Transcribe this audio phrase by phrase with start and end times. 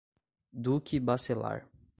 [0.51, 1.69] Duque Bacelar